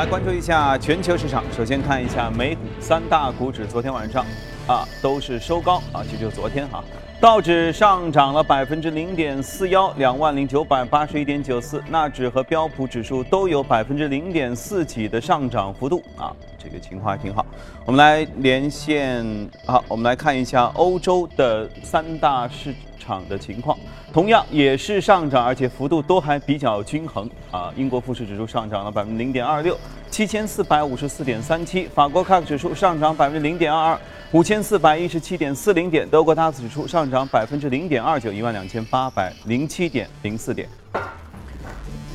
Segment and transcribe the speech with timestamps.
[0.00, 1.44] 来关注一下全球市场。
[1.54, 4.24] 首先看一下美股三大股指，昨天晚上
[4.66, 6.82] 啊都是收高啊，就就昨天哈，
[7.20, 17.44] 道指上涨了百分之零点四幺，两万零九百八十一点九四；纳指和标普指数都有百分之零点四几的上涨幅度啊，这个情况还挺好。
[17.84, 19.22] 我们来连线
[19.66, 22.74] 啊，我们来看一下欧洲的三大市
[23.10, 23.76] 场的情况。
[24.12, 27.72] 同样也是上涨，而且幅度都还比较均衡啊。
[27.76, 29.76] 英国富时指数上涨了百分之零点二六，
[30.10, 40.68] 七千四百五十四点三七；法国 c a 指数上涨百分之零点二二，五千四百一十七点四零点；德国 DAX 指数上涨百分之零点二九，一万两千八百零七点零四点。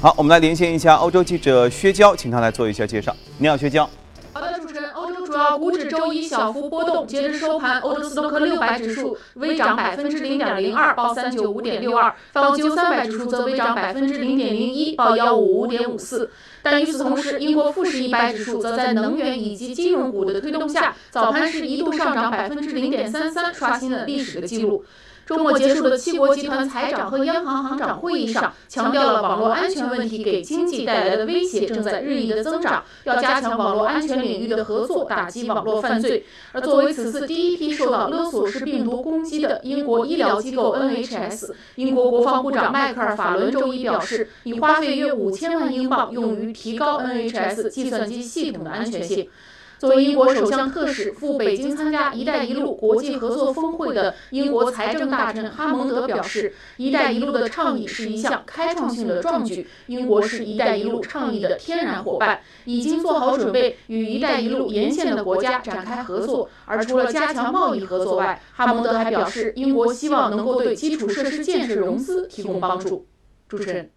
[0.01, 3.13] 好，我们来连线一下欧洲记者薛娇，请他来做一下介绍。
[3.37, 3.89] 你好，薛娇。
[5.35, 16.31] 主要股指周一小幅波动，截至收盘，欧洲斯托克六百指数微涨百分之零点零二，报三九五点六二；泛欧三百指数则微涨百分之零点零一，报幺五五点五四。
[16.63, 24.85] 但与此同时，英国富时一百指数则在能源以及金融股的推动下，早盘是一度上涨百分之零点三三，刷新了历史的记录。
[25.25, 36.25] 周末结束的七国集团财长和央行行长会议上，强调了网络安全问题给经济带来的威胁正在日益的增长，要加强网络安全领域的合作，打击网络犯罪。
[36.51, 49.27] 而作为此次第一批受到勒索式病毒攻击的英国医疗机构 NHS，英国国防部长迈克尔·法伦周一表示，已花费约五千万英镑用于提高 NHS 计算机系统的安全性。
[49.85, 59.67] 作为英国首相特使赴北京参加“一带一路”国际合作峰会的英国财政大臣哈蒙德表示，“一带一路”的倡议是一项开创性的壮举。
[59.85, 66.49] 英国是一带一路倡议的天然伙伴，已经做好准备与“一带一路”沿线的国家展开合作。
[66.65, 73.05] 而除了加强贸易合作外，哈蒙德还表示，英国希望能够对基础设施建设融资提供帮助。
[73.47, 73.91] 主持人。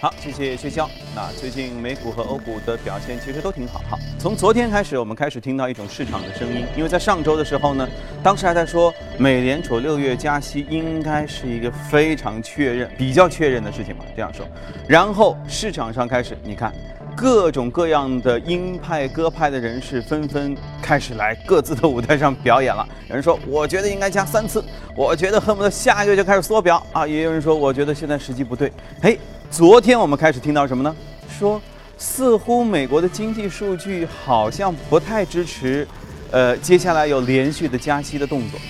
[0.00, 0.88] 好，谢谢薛潇。
[1.14, 3.82] 那最近美股和欧股的表现其实都挺好。
[3.86, 7.86] 好，从昨天开始，我们开始听到一种市场的声音，因为在上周的时候呢，
[8.22, 14.46] 当时还在说美联储六月加息应该是一个非常确认、比较确认的事情嘛，这样说。
[14.88, 16.72] 然后市场上开始，你看
[17.14, 22.88] 各种各样的鹰派、鸽派的人士纷纷开始来各自的舞台上表演了。
[23.10, 24.64] 有人说，我觉得应该加三次，
[24.96, 27.06] 我觉得恨不得下个月就开始缩表啊。
[27.06, 28.72] 也有人说，我觉得现在时机不对。
[29.02, 29.18] 嘿。
[29.50, 30.94] 昨天我们开始听到什么呢？
[31.28, 31.60] 说
[31.98, 35.86] 似乎美国的经济数据好像不太支持，
[36.30, 38.60] 呃，接下来有连续的加息的动作，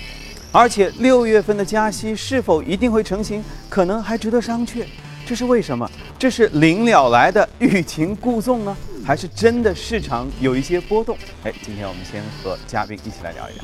[0.51, 4.83] 而且六月份的加息是否一定会成型，可能还值得商榷。
[5.23, 5.87] 这是为什么？
[6.17, 8.75] 这是临了来的欲擒故纵呢，
[9.05, 11.15] 还是真的市场有一些波动？
[11.43, 13.63] 哎，今天我们先和嘉宾一起来聊一聊。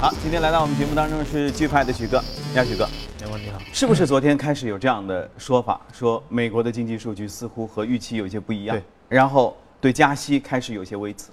[0.00, 2.24] 好，今天来到我们节目当中是巨派的许哥，
[2.54, 2.88] 你好，许哥，
[3.18, 11.30] 你好，你好，是不是昨天开始有这样的说法，说美国的经济数据似乎和预期有些不一样，对，然后对加息开始有些微词，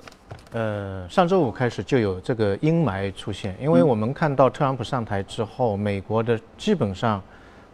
[0.51, 7.23] 呃，上周五开始就有这个阴霾出现，因为我们看到特朗普上台之后，美国的基本上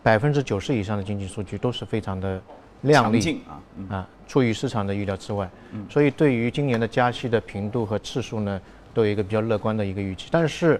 [0.04, 2.40] 百分之九十以上的经济数据都是非常的
[2.82, 3.58] 亮丽啊，
[3.96, 8.62] 啊，出于市场的预料之外，嗯，所以对于今年的加息的频度和次数呢？
[8.94, 10.80] 都有一个比较乐观的一个预期，但是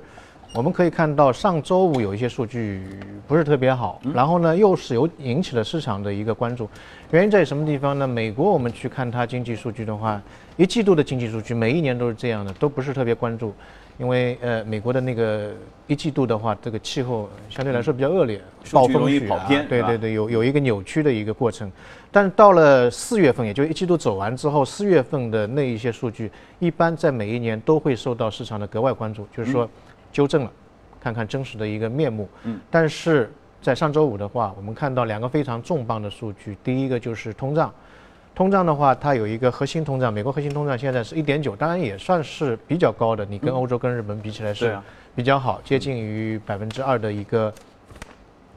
[0.56, 2.84] 我们可以看到上周五有一些数据
[3.28, 6.70] 不是特别好，然后呢又是有引起了市场的一个关注，
[7.10, 8.08] 原因在什么地方呢？
[8.08, 10.22] 美国我们去看它经济数据的话，
[10.56, 13.52] 一季度的经济数据每一年都是这样的，都不是特别关注。
[13.98, 15.52] 因为呃，美国的那个
[15.88, 18.40] 一季度的话，这个气候相对来说比较恶劣，
[18.72, 19.28] 暴风雨
[19.70, 21.72] 对对对，有有一个扭曲的一个过程。
[22.12, 29.70] 但是到了四月份，也就一季度走完之后，四月份的那一些数据，一般在每一年都会受到市场的格外关注，就是说
[30.14, 30.52] 纠正了，
[31.02, 32.30] 看看真实的一个面目。
[32.46, 32.58] 嗯。
[32.72, 33.30] 但是
[33.62, 37.74] 在上周五的话，我们看到两个非常重磅的数据，第一个就是通胀。
[38.36, 43.24] 通胀的话，它有一个核心通胀，美国核心通胀现在是一点九，当然也算是比较高的。
[43.26, 44.76] 你跟欧洲、跟日本比起来是
[45.16, 47.54] 比较好，接近于百分之二的一个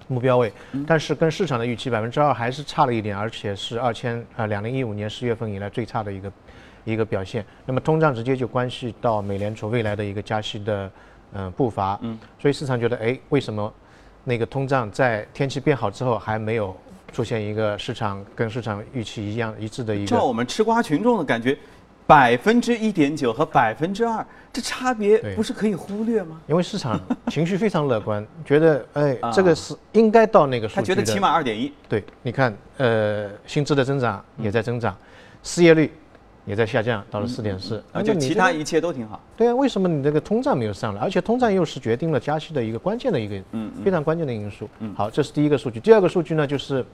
[0.08, 0.50] 目标位。
[0.86, 6.32] 但是跟市场的预期百分之二还是差了一点，而且是二千啊两零一五年十月份以来最差的一个
[6.84, 7.44] 一个表现。
[7.66, 10.90] 那么通胀直接就关系到美联储未来的一个加息的
[11.34, 11.98] 嗯步伐。
[12.02, 13.72] 嗯，所以市场觉得，哎，为什么
[14.24, 16.76] 那个通胀在天气变好之后还没有？
[17.12, 21.56] 出现一个市场跟市场预期一样一致的一个，照我们吃瓜群众的感觉，
[22.06, 26.38] 百分之一点九和百分之二，这差别不是可以忽略吗？
[26.46, 31.72] 因为市场情绪非常乐观，觉得哎，这个是应该到那个数据他觉得起码二点一。
[31.88, 34.94] 对，你看，呃，薪资的增长也在增长，
[35.42, 35.90] 失业率
[36.46, 37.82] 也在下降，到了四点四。
[37.92, 39.20] 而且其他一切都挺好。
[39.36, 41.00] 对啊，为什么你这个通胀没有上来？
[41.00, 44.68] 而且通胀又是决定了加息的一个关键的一个，嗯，非常关键的因素。
[44.78, 45.80] 嗯，好，这是第一个数据。
[45.80, 46.84] 第二个数据呢，就是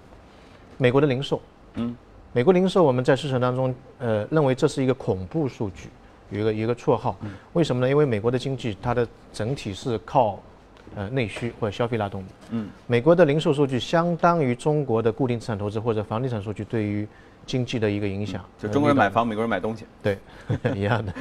[0.78, 1.40] 美国的零售。
[1.74, 1.94] 嗯，
[2.32, 5.90] 美国零售我们在市场当中，呃，认为这是一个恐怖数据，
[6.30, 7.14] 有一个一个绰号。
[7.52, 7.88] 为什么呢？
[7.90, 10.40] 因为美国的经济它的整体是靠，
[10.96, 12.28] 呃，内需或者消费拉动的。
[12.52, 17.06] 嗯，美国的零售数据相当于中国的固定资产投资或者房地产数据对于。
[17.46, 20.18] 经济的一个影响，就中国人买房，美国人买东西，对，
[20.74, 21.12] 一样的。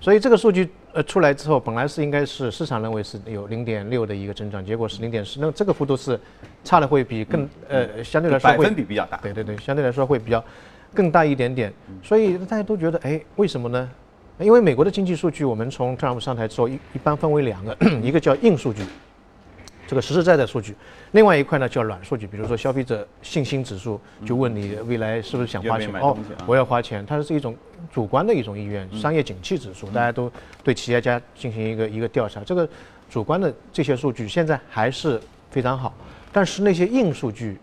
[0.00, 6.18] 所以这个数据呃出来之后，本来是应该是市场认为是有零点六的一个增长，结果是零点四，那这个幅度是
[6.64, 10.42] 差的会比更呃相对来说百分比比较大，对对对，相对来说会比较
[10.94, 11.72] 更大一点点。
[12.02, 13.90] 所以大家都觉得，哎，为什么呢？
[14.38, 18.82] 因为美国的经济数据，我们从特朗普上台之后一一般分为两个， 一个叫硬数据。
[19.90, 20.72] 这个实实在在数据，
[21.10, 26.16] 另外一块呢叫软数据，比如说消费者信心指数，就问你未来是不是想花钱哦，
[26.46, 27.56] 我要花钱，它是一种
[27.92, 30.30] 主观的一种意愿，商业景气指数，大家都
[30.62, 32.68] 对企业家进行一个一个调查，这个
[33.10, 35.20] 主观的这些数据现在还是
[35.50, 35.92] 非常好，
[36.30, 37.58] 但是那些硬数据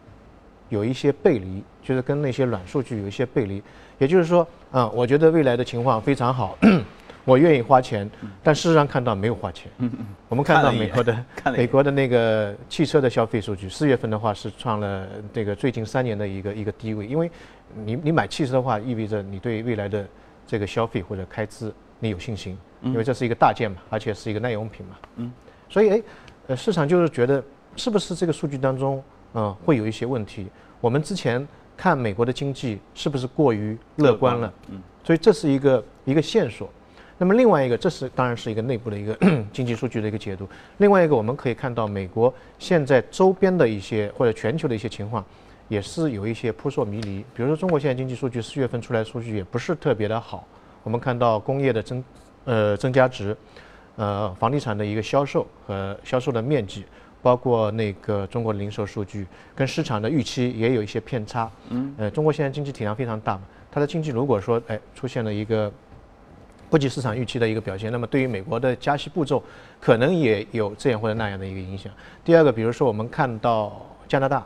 [0.67, 3.63] 有一些背离，就是跟那些软数据有一些背离，
[3.99, 6.57] 也就是说，嗯，我觉得未来的情况非常好。
[7.27, 8.09] 我愿意花钱，
[8.41, 9.69] 但事实上看到没有花钱。
[10.29, 17.05] 我们看到美国的 美国的那个汽车的消费数据，四月份的话是创了这个最近三年的一个一个低位。
[17.05, 17.29] 因为
[17.83, 20.07] 你你买汽车的话，意味着你对未来的
[20.45, 21.69] 这个消费或者开支
[21.99, 24.95] 你有信心，因为这是一个大件嘛，而且是一个耐用品嘛。
[25.17, 25.29] 嗯，
[25.67, 26.03] 所以哎，
[26.47, 27.43] 呃，市场就是觉得
[27.75, 29.03] 是不是这个数据当中，
[29.33, 30.47] 嗯，会有一些问题。
[30.79, 31.45] 我们之前
[31.75, 34.53] 看美国的经济是不是过于乐观了？
[34.69, 36.69] 嗯，所以这是一个一个线索。
[37.19, 39.17] 那么另外一个，这是当然是一个内部的一个
[39.51, 40.47] 经济数据的一个解读。
[40.77, 45.25] 另外一个，我们可以看到美国现在周边的一些或者全球的一些情况，
[45.67, 47.25] 也是有一些扑朔迷离。
[47.33, 50.47] 比如说，中国现在经济数据四月份出来数据也不是特别的好。
[50.83, 52.03] 我们看到工业的增
[52.45, 53.35] 呃增加值，
[53.95, 56.85] 呃房地产的一个销售和销售的面积，
[57.23, 59.25] 包括那个中国的零售数据，
[59.55, 61.49] 跟市场的预期也有一些偏差。
[61.69, 61.95] 嗯。
[61.97, 63.41] 呃，中国现在经济体量非常大嘛，
[63.71, 65.73] 它的经济如果说哎出现了一个。
[66.69, 69.41] 不及市场预期的一个表现，那么对于美国的加息步骤，
[69.79, 71.91] 可能也有这样或者那样的一个影响。
[72.25, 74.45] 第二个，比如说我们看到加拿大，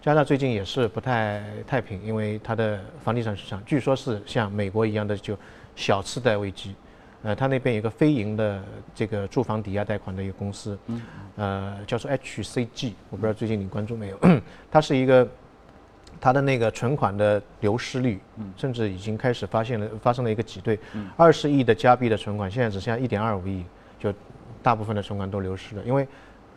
[0.00, 5.36] 加拿大最近也是不太太平，因为它的房地产市场据说是像美国一样的就
[5.76, 6.74] 小次贷危机，
[7.22, 8.62] 呃，它那边有个非营的
[8.94, 10.78] 这个住房抵押贷款的一个公司，
[11.36, 14.18] 呃，叫做 HCG，我不知道最近你关注没有，
[14.70, 15.28] 它是一个。
[16.20, 18.18] 它的那个存款的流失率，
[18.56, 20.78] 甚至已经开始发现了发生了一个挤兑，
[21.16, 23.64] 二十亿的加币的存款现在只剩下一点二五亿，
[23.98, 24.12] 就
[24.62, 26.06] 大部分的存款都流失了，因为，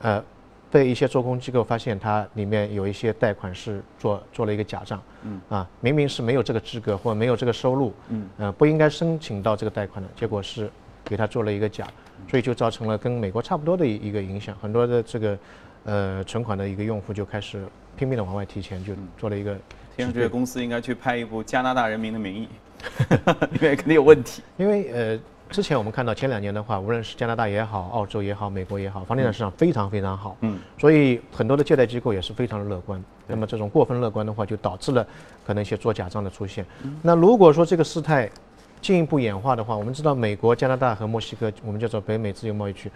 [0.01, 0.23] 呃，
[0.71, 5.01] 被一些做空机构发现它里面有一些贷款是做做了一个假账，
[5.49, 7.93] 啊，明明是没有这个资格或没有这个收入，
[8.37, 10.69] 呃，不应该申请到这个贷款的，结果是
[11.03, 11.87] 给他做了一个假，
[12.27, 15.37] 所以就造成了跟美国差不多的一个影响，很多的这个。
[15.83, 17.65] 呃，存款的一个用户就开始
[17.97, 19.57] 拼命的往外提钱，就做了一个。
[19.97, 22.47] 听上去公司应该去拍一部《加拿大人民的名义》，
[23.51, 24.41] 里面肯定有问题。
[24.57, 25.19] 因为呃，
[25.49, 30.37] 之前我们看到前两年的话，无论是加拿大也好，澳洲也好，美国也好，房地产市场非常非常好。
[30.41, 30.57] 嗯。
[30.77, 33.03] 所以很多的借贷机构也是非常的乐观。
[33.27, 35.05] 那么这种过分乐观的话，就导致了
[35.45, 36.65] 可能一些做假账的出现。
[37.01, 38.29] 那如果说这个事态
[38.81, 42.89] 进一步演化的话，我们知道美国、加拿大和墨西哥，我们叫做北美自由贸易区。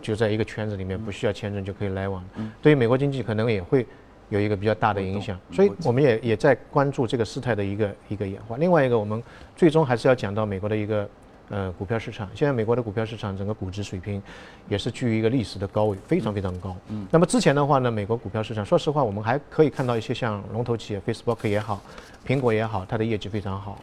[0.00, 2.24] 就在一个圈子里面，不需要签证就可以来往。
[2.60, 3.86] 对于美国经济可能也会
[4.30, 8.56] 有一个比较大的影响，所以我们也也在关注这个事态的一个一个演化。
[8.56, 9.22] 另外一个，我们
[9.54, 11.08] 最终还是要讲到美国的一个
[11.50, 12.26] 呃股票市场。
[12.34, 14.22] 现在美国的股票市场整个估值水平
[14.68, 16.74] 也是居于一个历史的高位，非常非常高。
[16.88, 17.06] 嗯。
[17.10, 21.82] 那么之前的话呢，美国股票市场，说实话，我们还可以看到一些像龙头企业，Facebook 也好，
[22.26, 23.78] 苹果也好，它的业绩非常好。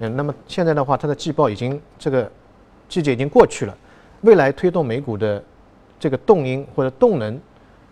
[0.00, 0.14] 嗯。
[0.14, 2.30] 那么现在的话，它的季报已经这个
[2.86, 3.74] 季节已经过去了。
[4.22, 5.42] 未来推动美股的
[5.98, 7.40] 这个动因或者动能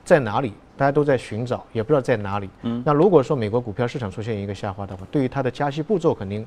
[0.05, 0.53] 在哪里？
[0.77, 2.51] 大家都在寻找，也不知道在哪里。
[2.63, 2.83] 嗯。
[2.85, 6.45] 那如果说美国股票市场出现一个下滑的话，对于它的加息步骤肯定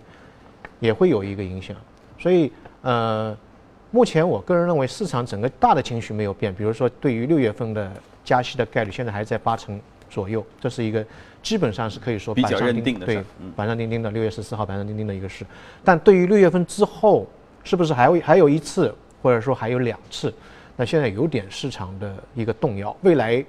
[0.82, 1.74] 也会有一个影响。
[2.20, 3.36] 所以，呃，
[3.90, 6.54] 目前我个人认为市场整个大的情绪没有变。
[6.54, 7.90] 比如说，对于六月份的
[8.26, 9.80] 加息的概率，现在还在八成
[10.10, 11.06] 左右，这是一个
[11.42, 13.24] 基本上是可以说板上钉钉的，对，
[13.56, 14.12] 板上钉钉的。
[14.12, 15.46] 六月十四号板上钉钉的一个事。
[15.86, 17.26] 但对于六月份之后，
[17.64, 18.94] 是不是还会还有一次？
[19.28, 20.34] 或者说还有两次，
[20.78, 22.96] 那现在有点市场的一个动摇。
[23.02, 23.44] 未来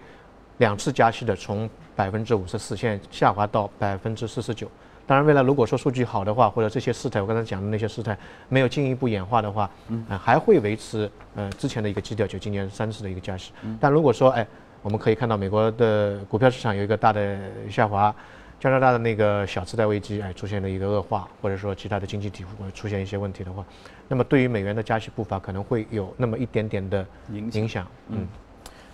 [0.56, 4.68] 两次加息的从百分之五十四，现在下滑到百分之四十九。
[5.06, 8.18] 当然，未来如果说数据好的话，或者这些事态我刚才讲的那些事态
[8.49, 13.52] 没有进一步演化的话，嗯，还会维持呃之前的一个基调，就今年三次的一个加息。
[13.78, 14.44] 但如果说哎，
[14.82, 17.38] 我们可以看到美国的股票市场有一个大的
[17.70, 18.12] 下滑，
[18.60, 23.64] 加拿大的那个小次贷危机哎出现了一个恶化，或者说其他的经济体会出现一些问题的话，
[24.08, 27.86] 那么对于美元的加息步伐可能会有那么一点点的影响影响。
[28.08, 28.26] 嗯，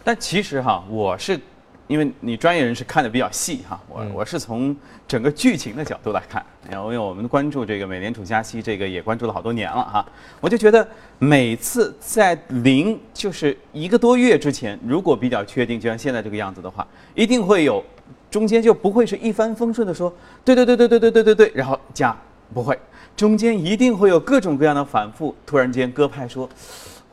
[0.04, 1.40] 但其实哈，我是
[1.86, 4.76] 因为你专业人士看的比较细哈，我、嗯我是从
[5.08, 10.06] 整个剧情的角度来看，因为我们关注这个美联储加息，这个也关注了好多年了哈，
[10.40, 10.86] 我就觉得
[11.18, 17.82] 每次在零就是一个多月之前，如果比较确定，就像现在这个样子的话，一定会有
[18.34, 20.12] 中间就不会是一帆风顺的说，
[20.44, 22.16] 对对对对对对对对对，然后加
[22.52, 22.76] 不会，
[23.14, 26.48] 中间一定会有各种各样的反复，突然间鸽派说。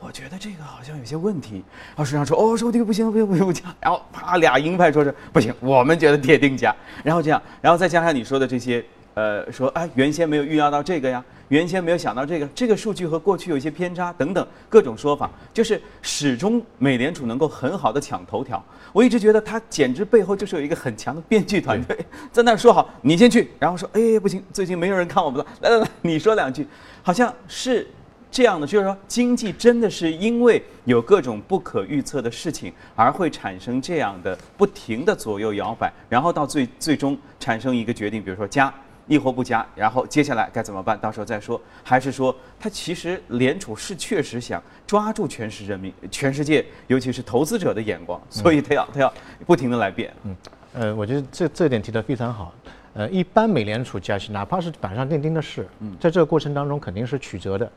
[0.00, 1.62] 我觉得这个好像有些问题。
[1.90, 3.62] 然后市场说，哦，说这个不行，不行，不行，不加。
[3.78, 6.74] 然后啪，俩鹰派说是不行，我们觉得铁定加。
[7.04, 18.64] 然后这样，然后再加上你说的这些，呃，说哎，原先没有预料到这个呀，原先没有想到这个，这个数据和过去有一些偏差等等各种说法，就是始终美联储能够很好的抢头条。
[18.90, 21.94] 我一直觉得它简直背后就是有一个很强的编剧团队
[22.32, 26.66] 在那儿说好，你先去，然后说，哎，不行，最近没有人看我们了， 来来来，你说两句，
[27.02, 27.86] 好像是。
[28.30, 38.72] 这样的，就是说，经济真的是因为有各种不可预测的事情，而会产生这样的不停的左右摇摆，然后到最最终产生一个决定，比如说加，
[39.06, 49.12] 亦或不佳，然后接下来该怎么办，到时候再说，还是说，他其实联储是确实想抓住全市人民、全世界，尤其是投资者的眼光，所以他要他要
[49.46, 50.12] 不停的来变。
[50.24, 50.36] 嗯
[50.74, 52.54] 呃，我觉得这这点提得非常好。
[52.94, 55.66] 呃，一般美联储加息，哪怕是板上钉钉的事，
[56.00, 57.70] 在这个过程当中肯定是曲折的。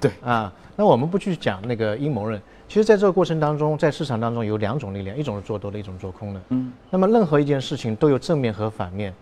[0.00, 6.40] 对啊，那我们不去讲那个阴谋论，其实在这个过程当中，在市场当中有两种力量，一种是做多的，一种做空的。
[6.48, 9.14] 嗯，那么任何一件事情都有正面和反面。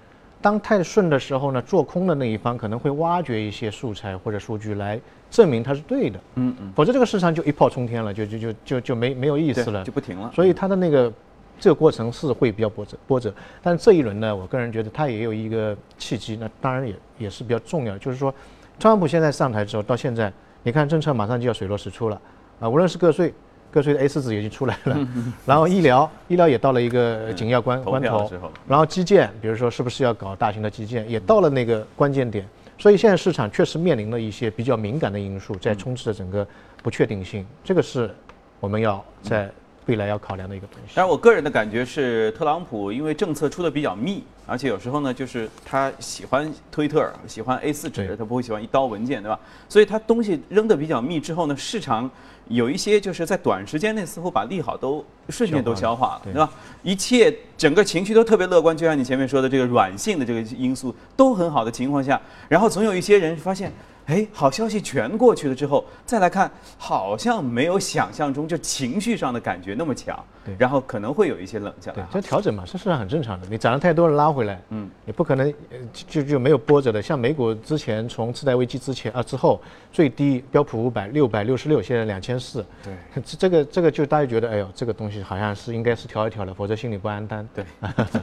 [0.43, 6.21] 当太顺的时候呢，做空的那一方可能会挖掘一些素材或者数据来证明它是对的。
[6.35, 10.31] 嗯嗯，否则这个市场就一炮冲天了，就就就就就没没有意思了，就不停了。
[10.35, 11.13] 所以它的那个
[11.61, 13.33] 这个过程是会比较波折波折，
[13.63, 18.35] 但是这一轮呢，我个人觉得它也有一个契机，那当然也也是比较重要，就是说，
[18.81, 20.33] 特朗普现在上台之后到现在，
[20.65, 22.21] 你看政策马上就要水落石出了
[22.59, 23.33] 啊，无论是个税。
[23.73, 25.09] 个税的 A 四纸已经出来了，
[25.47, 28.31] 然后医疗医疗也到了一个紧要关嗯关头。
[28.69, 32.47] 然后基建，比如说是不是要搞大型的基建，也到了那个关键点，
[32.79, 36.47] 所以现在市场确实面临了一些比较敏感的因素，在充斥着整个
[36.83, 38.15] 不确定性，这个是
[38.61, 39.51] 我们要在
[39.87, 40.93] 未来要考量的一个东西。
[40.95, 49.39] 但是我个人的感觉是，特朗普因为政策出的比较密，而且有时候呢，就是他喜欢推特，喜欢 A 4纸，他不会喜欢一刀文件，对吧？
[49.69, 52.11] 所以他东西扔的比较密之后呢，市场
[52.49, 56.51] 有一些就是在短时间内似乎把利好都瞬间都消化了，对对吧？
[56.83, 63.73] 一切整个情绪都特别乐观，就像你前面说的这个软性的这个因素都很好的情况下，然后总有一些人发现。
[64.07, 72.05] 哎，好消息全过去了之后，再来看，好像没有想象中就情绪上的感觉那么强，对然后可能会有一些冷下来，。
[72.11, 73.47] 对这调整嘛，这市场很正常的。
[73.49, 77.01] 你涨得太多了拉回来，嗯，你不可能呃就就就没有波折的。
[77.01, 79.61] 像美股之前从次贷危机之前啊之后，
[79.93, 82.93] 最低标普五百六百六十六，现在两千四，对
[83.23, 87.49] 这 这个这个就大家觉得，哎呦，这个东西好像是应该是调一调了，否则心里不安单。
[87.55, 87.65] 对。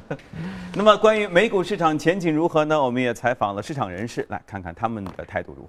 [0.76, 2.82] 那么关于美股市场前景如何呢？
[2.82, 5.69] 我们也采访了市场人士，来看看他们的态度如何。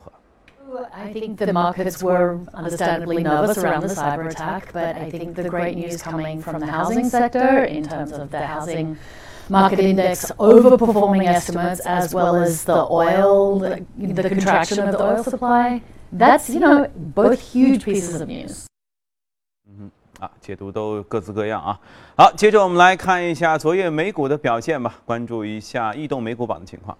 [0.94, 5.48] I think the markets were understandably nervous around the cyber attack, but I think the
[5.48, 8.98] great news coming from the housing sector in terms of the housing
[9.48, 15.24] market index overperforming estimates as well as the oil, the, the contraction of the oil
[15.24, 15.82] supply,
[16.12, 18.66] that's, you know, both huge pieces of news.
[20.20, 21.80] 啊，解读都各自各样啊。
[22.16, 26.98] 好，接着我们来看一下昨夜美股的表现吧，关注一下异动美股榜的情况。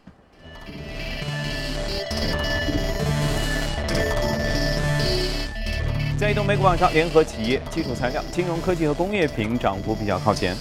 [6.21, 10.55] 在移动美股榜上，联合企业、基础材料、金融科技和工业品涨幅比较靠前。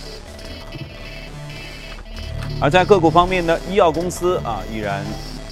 [2.62, 5.04] 而在个股方面呢，医药公司啊依然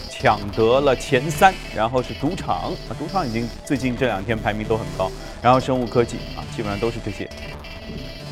[0.09, 5.11] 抢得了前三，然后是赌场啊，赌场已经最近这两天排名都很高，
[5.41, 7.29] 然后生物科技啊，基本上都是这些。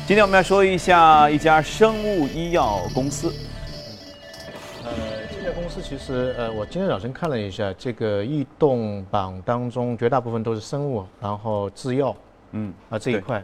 [0.06, 3.34] 今天我们要说一下一家生物医药公司，
[4.82, 4.90] 呃，
[5.46, 12.14] 家公司其实呃，我今天早晨看了一下，这个异动榜当中绝大部分都是生物，然后制药
[12.50, 13.40] 嗯，啊这一块，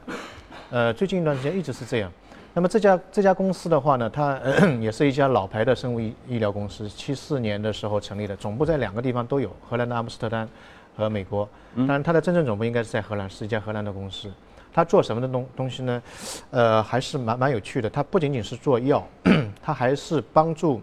[0.71, 2.11] 呃，最近一段时间一直是这样。
[2.55, 10.49] 那么这家这家公司的话呢，它、呃、 也是一家老牌的生物医医疗公司，七四年的时候成立的，总部在两个地方都有，荷兰的阿姆斯特丹
[10.97, 11.49] 和美国。
[11.77, 14.29] 当然，它的真正总部应该是在荷兰，是一家荷兰的公司。
[14.75, 16.03] 它做什么的东东西呢？
[16.51, 17.89] 呃，还是蛮蛮有趣的。
[17.89, 19.07] 它不仅仅是做药，
[19.63, 20.81] 它还是帮助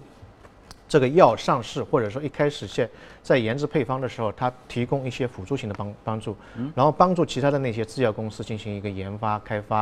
[0.89, 2.89] 这个药上市，或者说一开始在
[3.21, 6.35] 在研制配方的时候，它提供一些辅助性的帮帮助，
[6.73, 9.81] 然后帮助其他的那些制药公司进行一个研发开发，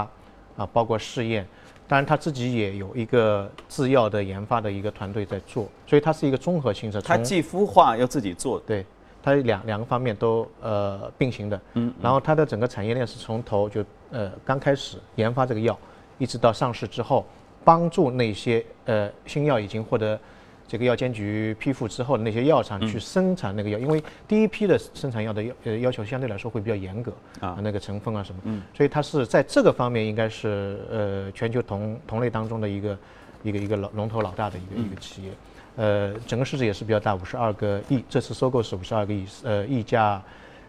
[0.58, 1.48] 啊，包括试验。
[1.88, 7.02] 当然，他自己也有一个制药的研发的一个团队在做，所以它是一个综合性的。
[7.02, 8.86] 它既孵化要自己做，对，
[9.24, 11.62] 它两两个方面都呃并行的。
[11.76, 11.94] 嗯。
[12.02, 15.80] 然后它的整个产业链是从头就呃刚开始研发这个药，
[16.18, 17.26] 一直到上市之后，
[17.64, 20.20] 帮助那些呃新药已经获得。
[20.68, 32.98] 这个药监局批复之后的那些药厂去生产那个药，因为第一批的生产药的要呃要求相对来说会比较严格啊，那个成分啊什么，所以它是在这个方面应该是呃全球同同类当中的一个
[33.44, 35.32] 一个一个老龙头老大的一个一个企业，
[35.78, 40.22] 呃，整个市值也是比较大，五十二个亿，这次收购是五十二个亿，呃，溢价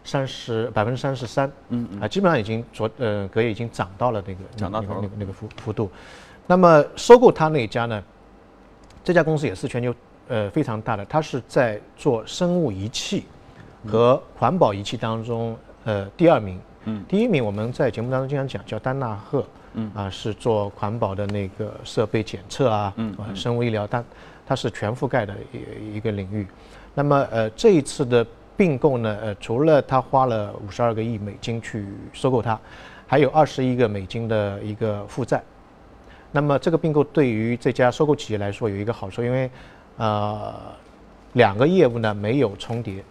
[0.05, 5.91] 三十百分之三十三，嗯啊，基本上已经昨呃隔夜已经涨到了那个涨到那个那个那个幅幅度，
[6.47, 8.01] 那么收购它那一家呢？
[9.09, 9.91] 这家公司也是全球
[10.27, 13.23] 呃非常大的，它是在做生物仪器
[13.87, 24.03] 和环保仪器当中呃第二名，嗯，第一名我们在节目当中经常讲叫丹纳赫，嗯啊是做环保的那个设备检测啊，嗯，生物医疗，它
[24.45, 26.45] 它是全覆盖的一一个领域。
[26.93, 28.23] 那么呃这一次的
[28.55, 32.59] 并购呢，呃除了它花了五十二个亿美金去收购它，
[33.07, 35.41] 还有二十一个美金的一个负债。
[36.31, 39.49] 那么这个并购对于这家收购企业来说有一个好处，因为，
[39.97, 40.53] 呃，
[41.33, 43.03] 两个业务呢没有重叠，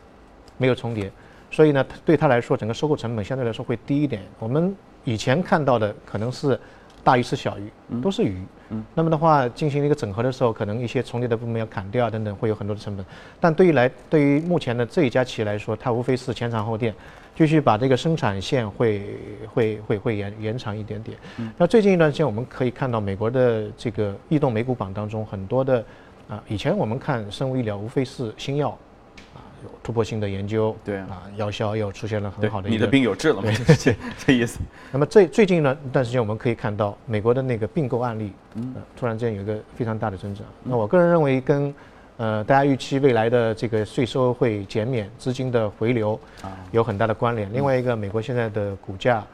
[0.57, 1.11] 没有重叠，
[1.51, 4.23] 所以呢对他来说整个收购成本相对来说会低一点。
[4.39, 6.59] 我们以前看到的可能是
[7.03, 7.71] 大鱼吃小鱼，
[8.03, 8.37] 都是鱼。
[8.71, 8.85] 嗯。
[8.95, 13.05] 那么的话进行一个整合的时候，可能一些重叠的部门要砍掉等等，会有很多的成本。
[13.41, 16.95] 但对于来对于目前的这一家企业来说，它无非是前厂后店。
[17.37, 19.17] 继续把这个生产线会
[19.55, 21.17] 会会会延延长一点点。
[21.57, 25.85] 那最近一段时间，我们可以看到美国的这个异动美股榜当中很多的
[26.29, 28.79] 啊，以前我们看生物医疗无非是新药啊，
[29.65, 32.69] 有突破性的研究，对啊，药效又出现了很好的。
[32.69, 33.51] 你的病有治了吗？
[33.79, 34.61] 这这意思。
[34.93, 40.45] 那么最最近呢一段时间，我们可以看到美国的那个并购案例，嗯，突然间有一个非常大的增长。
[40.63, 41.75] 那我个人认为跟。
[42.21, 47.49] 呃，大家预期未来的这个税收会减免，资金的回流啊，有很大的关联。
[47.53, 49.25] 另外一个，美国现在的股价，嗯，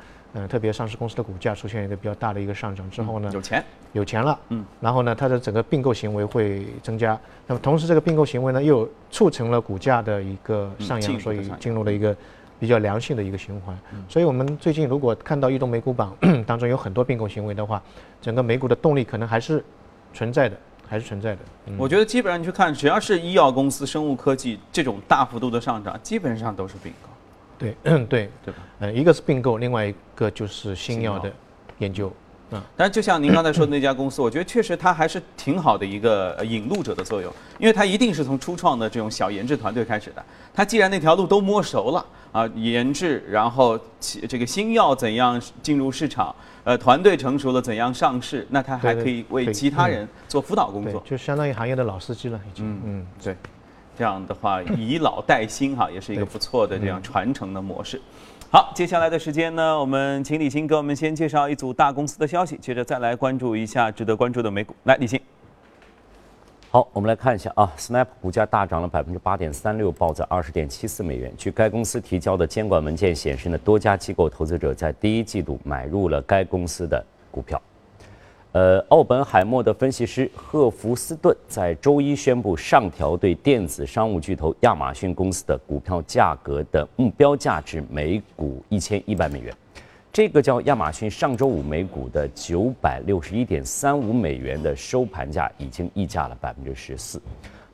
[0.49, 7.18] 特别上市公司的股价出现一个比较大的一个上涨之后呢，有钱，有钱了，嗯，然后呢，它的整个并购行为会增加。
[7.47, 12.16] 那么同时，这个并购行为呢，又促成了股价的一个上扬，所以进入了一个
[12.59, 13.79] 比较良性的一个循环。
[14.09, 16.16] 所以我们最近如果看到移动美股榜
[16.47, 17.83] 当中有很多并购行为的话，
[18.20, 19.64] 整个美股的动力可能还是
[20.12, 20.57] 存在的。
[20.87, 21.38] 还是存在的。
[21.79, 27.09] 我觉得基本上你去看，只要是医药公司、生物科技这种大幅度的上涨，基本上都是并购。
[27.59, 28.61] 对， 对，对吧？
[28.81, 31.33] 呃，一个是并购，另外一个就是新药的
[31.79, 32.12] 研究。
[32.51, 40.23] 嗯，但就像您刚才说的那家公司，我觉得确实它还是挺好的一个引路者的作用，因为它一定是从初创的这种小研制团队开始的。
[40.53, 43.81] 它既然那条路都摸熟了啊，研制，然后
[44.29, 52.71] 这个新药怎样进入市场，呃，团队成熟了怎样上市，那它还可以为其他人做辅导工作，就相当于行业的老司机了，已经。
[52.71, 53.37] 嗯嗯，对，
[53.96, 58.00] 这样的话以老带新哈，也是一个不错的这样传承的模式。
[58.50, 64.74] 好，接下来的时间呢，我们请李欣给我们先介绍一组大公司的消息，接着再来关注一下值得关注的美股。
[64.85, 65.20] 来，李欣。
[66.70, 71.33] 好，我们来看一下啊，Snap 股价大涨了百分之八点三六，报在二十点七四美元。
[71.37, 77.61] 据该公司提交的监管文件显示呢，多家机构投资者在第一季度买入了该公司的股票。
[78.55, 89.53] 呃，奥本海默的分析师赫弗斯顿在周一宣布上调对电子商务巨头亚马逊公司的股票价格的目标价值每股一千一百美元。
[90.12, 97.21] 这个叫亚马逊上周五每股的九百六十一点三五美元的收盘价已经溢价了百分之十四。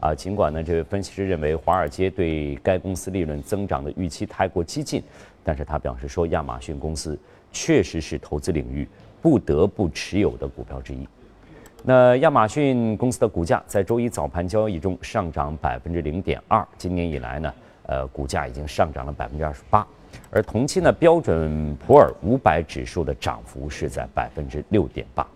[0.01, 5.03] 啊，尽管呢，这位分析师认为华尔街对该公司利润增长的预期太过激进，
[5.45, 7.19] 但是他表示说，亚马逊公司
[7.53, 8.89] 确实是投资领域。
[9.23, 11.09] 不得不持有的股票之一。
[11.83, 17.55] 那亚马逊公司的股价在周一早盘交易中上涨百分之零点二，今年以来呢，
[17.87, 19.87] 呃，股价已经上涨了百分之二十八。
[20.31, 25.27] 而同期呢，标准普尔五百指数的涨幅是在百分之六点八。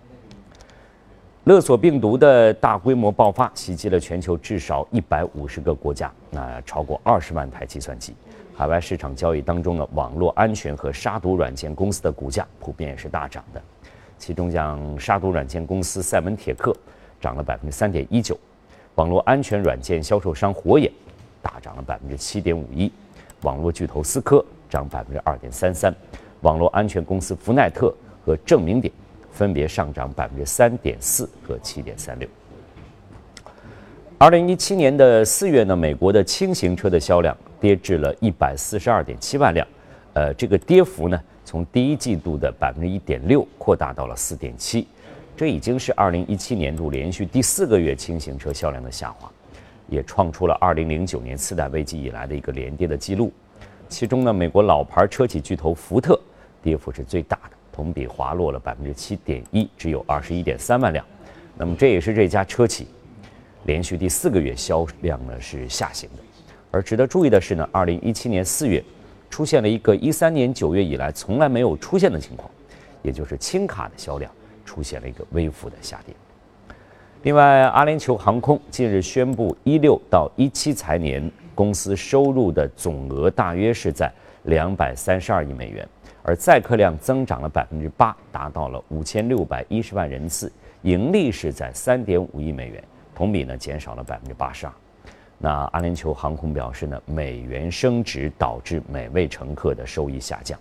[1.45, 8.15] 勒索病毒的大规模爆发袭击了全球至少一百五十个国家，那超过二十万台计算机。
[8.55, 13.63] 海外市场交易当中呢，网络安全和杀毒软件公司的股价普遍也是大涨的。
[14.27, 16.75] 其中，像杀毒软件公司赛门铁克
[17.21, 18.35] 涨了百分之三点一九，
[18.95, 20.91] 网络安全软件销售商火眼
[21.43, 22.91] 大涨了百分之七点五一，
[23.43, 25.95] 网络巨头思科涨百分之二点三三，
[26.41, 28.91] 网络安全公司福奈特和正明点
[29.31, 32.27] 分别上涨百分之三点四和七点三六。
[34.17, 39.69] 二零一七年的四月呢，美国的轻型车的销量跌至了一百四十二点七万辆，
[40.15, 44.87] 呃，这个跌幅呢从第一季度的百分之一点六扩大到了四点七，
[45.37, 49.31] 这已经是二零一七年度连续第四个月轻型车销量的下滑，
[49.89, 53.31] 也创出了二零零九年次贷危机以来的一个连跌的记录。
[53.89, 56.19] 其中呢，美国老牌车企巨头福特
[56.63, 61.05] 跌幅是最大的，同比滑落了百分之七点一，只有二十一点三万辆。
[61.59, 62.89] 那么这也是这家车企
[63.65, 66.23] 连续第四个月销量呢是下行的。
[66.71, 68.83] 而值得注意的是呢，二零一七年四月。
[69.35, 72.49] 出现了一个一三年九月以来从来没有出现的情况，
[73.03, 74.31] 也就是轻卡的销量
[74.65, 76.15] 出现了一个微幅的下跌。
[77.25, 84.09] 另外，阿联酋航空近日宣布，一六到一七财年公司收入的总额大约是在
[84.45, 85.85] 两百三十二亿美元，
[86.23, 92.81] 而载客量增长了百分之八，达到了五千六百一十万人次，盈利是在三点五亿美元，
[93.17, 94.73] 同比呢减少了百分之八十二。
[95.39, 100.59] 那阿联酋航空表示呢，美元升值导致每位乘客的收益下降，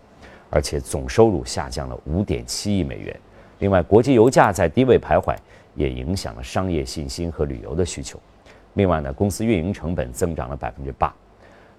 [0.50, 3.18] 而且总收入下降了五点七亿美元。
[3.60, 5.36] 另外，国际油价在低位徘徊，
[5.76, 8.20] 也影响了商业信心和旅游的需求。
[8.74, 11.14] 另外呢，公司运营成本增长了百分之八。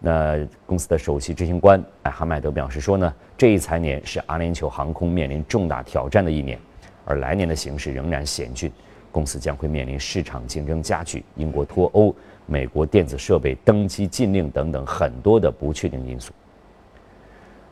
[0.01, 6.59] 那公司的首席执行官艾哈迈德表示说呢，这一财年是阿联酋航空面临重大挑战的一年，
[7.05, 8.71] 而来年的形势仍然险峻，
[9.11, 12.15] 公司将会面临市场竞争加剧、英国脱欧。
[12.47, 16.33] 美国电子设备登机禁令等等很多的不确定因素。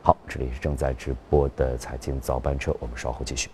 [0.01, 3.49] 好，这里是正在直播的财经早班车，我们稍后继续。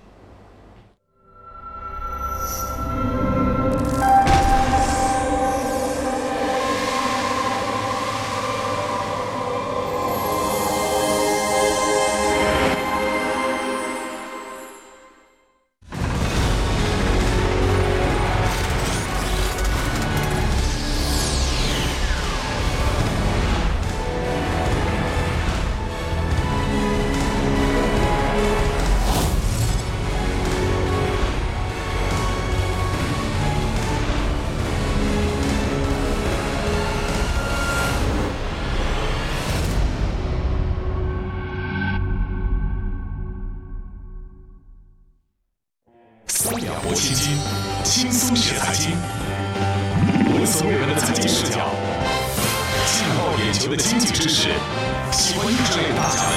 [55.12, 56.32] 喜欢音乐的大家们，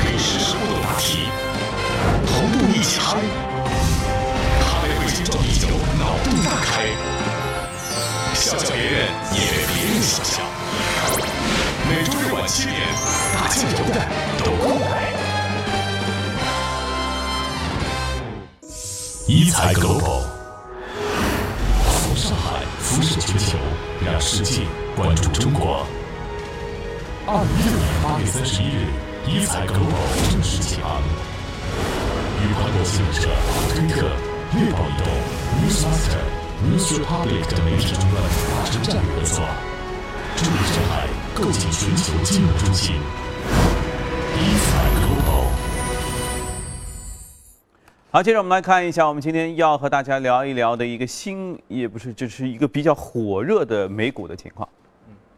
[0.00, 1.28] 可以实时互动答题，
[2.26, 3.16] 同步一起嗨。
[4.60, 6.86] 咖啡会心撞地球，脑洞大开，
[8.34, 10.42] 笑笑别人，也被别人笑笑。
[11.88, 12.76] 每周日晚七点，
[13.34, 14.00] 大酱油的
[14.44, 15.12] 都过来。
[19.26, 20.22] 一财 Global，
[22.02, 23.58] 从上海辐射全球，
[24.04, 24.62] 让世界
[24.96, 25.86] 关注中国。
[27.32, 28.90] 二零一六年八月三十一日，
[29.24, 29.94] 一彩狗宝
[30.32, 31.00] 正式启航，
[32.42, 33.30] 与跨国金融社、
[33.70, 34.10] 推特、
[34.58, 35.06] 猎豹移动、
[35.62, 36.10] NewsAs、
[36.66, 39.46] News Republic 等媒体终端达成战略合作，
[40.34, 42.96] 助力上海构建全球金融中心。
[44.34, 45.30] 一彩狗宝。
[48.10, 54.68] 好，接着我们来看一下，我们今天要和大家聊一聊的一个新，也不是，就是一个比较火热的美股的情况。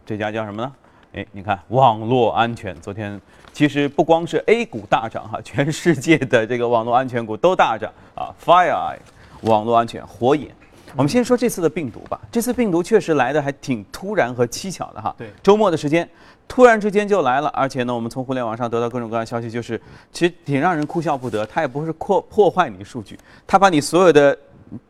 [0.07, 0.73] 这家叫什么呢？
[1.15, 3.21] 哎，你看，网络安全，昨天
[3.53, 8.33] 其实不光是 A 股大涨哈，全世界的这个网络安全股都大涨啊。
[8.43, 8.97] FireEye，
[9.43, 10.49] 网络安全，火眼。
[10.97, 15.15] 我们先说这次的病毒吧，这次病毒确实来的还挺突然和蹊跷的哈。
[15.19, 16.09] 对，周末的时间。
[16.49, 19.81] 突然之间就来了，而且呢，我们从互联网上得到各种各样的消息，就是
[20.13, 21.47] 其实挺让人哭笑不得。
[21.47, 24.37] 它也不是破破坏你数据，它把你所有的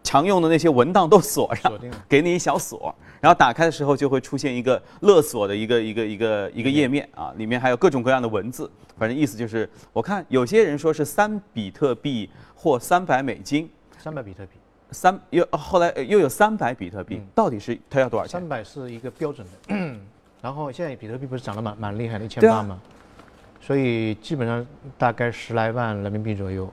[0.02, 1.72] 常用的那些文档都锁上，
[2.08, 7.08] 给你一小锁，然后打开的时候就会出现一个勒索的一个一个一个一个页面。
[7.14, 13.68] 啊，里面还有各种各样的文字，反正意思就是，我看有些人说是三比特币或三百美金，
[13.98, 14.52] 三百比特币，
[14.90, 18.40] 三又后来又有三百比特币，到底是它要多少钱？
[18.40, 19.74] 三百是一个标准的。
[20.42, 22.80] 然后现在比特币不是涨得蛮蛮厉害的，一千八嘛，
[23.60, 24.66] 所以基本上
[24.98, 26.68] 大概十来万人民币左右，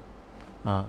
[0.63, 0.83] 啊，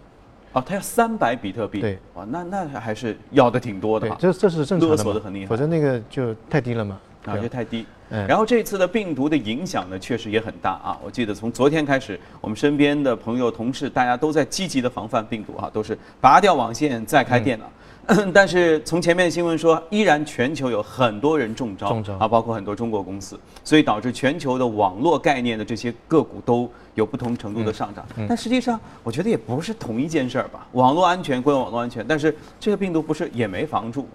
[0.53, 7.87] 哦，他要三百比特币，对，哇，那那还是要的挺多的，对，这这是正常的，勒索的很厉害，否则那个就太低了嘛，啊，就太低。
[8.27, 10.99] 然后这次的病毒的影响呢，确实也很大啊。
[11.05, 17.67] 我记得从昨天开始，我们身边的朋友、同事，大家都在积极的防范病毒啊，都是拔掉网线再开电脑。
[18.35, 28.05] 但是从前面新闻说，依然全球有很多人中招啊，包括很多中国公司，所以导致全球的网络概念的这些个股都有不同程度的上涨。
[28.29, 30.67] 但实际上，我觉得也不是同一件事儿吧。
[30.73, 34.09] 网络安全归网络安全，但是这个病毒不是也没防住吗？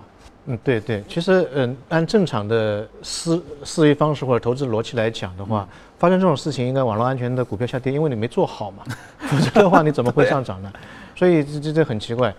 [0.47, 8.83] 嗯，对对，其实嗯，按正常的思思维方式或者投资逻辑来讲的话，发生这种事情，应该网络安全的股票下跌，因为你没做好嘛，
[9.19, 10.71] 否则的话你怎么会 上涨呢？
[11.15, 12.31] 所以这这这很奇怪。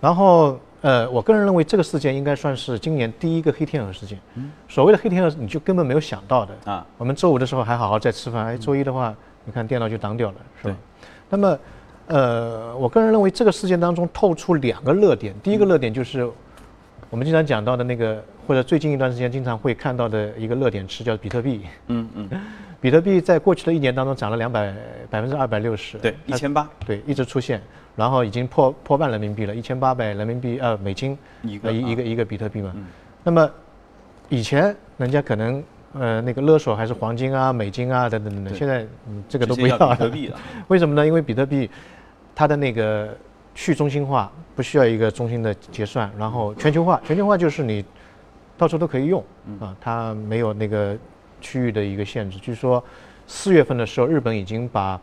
[0.00, 4.18] 然后呃，我个人认为这个事件应该算是今年第一个黑天鹅事件。
[4.68, 6.86] 所谓的黑天鹅，你就根本没有想到的啊。
[6.96, 9.14] 我们周五的时候还好好在吃饭，哎，周一的话，
[9.44, 10.76] 你看电脑就挡掉了，是吧？
[11.28, 11.58] 那么
[12.06, 16.30] 呃，我个人认为这个事件当中透出两个热点，第一个热点就是。
[17.08, 21.62] 我们经常讲到的那个，或者最近一段时间经常会看到的一个热点词叫比特币。
[21.88, 22.30] 嗯嗯，
[22.80, 24.72] 比特币在过去的一年当中涨了两百
[25.10, 25.98] 百分之二百六十。
[25.98, 26.70] 对，一千八。
[26.86, 27.60] 对，一直出现，
[28.00, 32.74] 然后已经破破万人民币了，一千八百人民币呃美金一个一个一个比特币嘛。
[33.22, 33.48] 那么
[34.30, 38.86] 以前人家可能呃那个勒索还是黄金啊、美金啊等等等等，现在
[39.28, 40.40] 这个都不要比特币了。
[40.68, 41.06] 为什么呢？
[41.06, 41.70] 因为比特币
[42.34, 43.14] 它的那个。
[43.52, 47.84] 去中心化不需要一个中心的结算，然后全球化，全球化就是你
[48.56, 49.22] 到处都可以用
[49.58, 50.96] 啊，它没有那个
[51.40, 52.38] 区域的一个限制。
[52.38, 52.82] 据说
[53.26, 54.98] 四月份的时候，日本已经把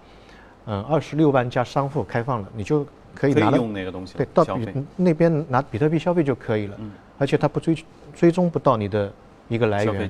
[0.68, 6.78] 嗯二十六万家商户开放了，你就可以拿用那个东西，对，到比那边拿比特币消费就可以了，
[7.18, 7.76] 而且它不追
[8.14, 9.12] 追踪不到你的
[9.48, 10.10] 一个来源，